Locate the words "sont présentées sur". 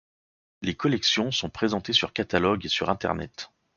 1.29-2.11